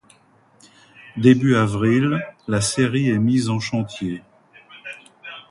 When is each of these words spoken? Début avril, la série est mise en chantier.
Début 1.15 1.53
avril, 1.55 2.25
la 2.47 2.59
série 2.59 3.11
est 3.11 3.19
mise 3.19 3.51
en 3.51 3.59
chantier. 3.59 4.23